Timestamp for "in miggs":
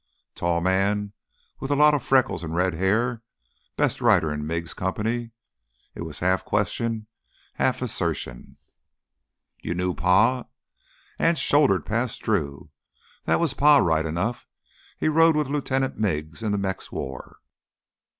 4.33-4.73